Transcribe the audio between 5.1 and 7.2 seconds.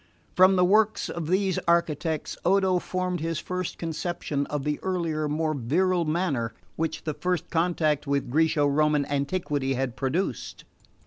more virile manner which the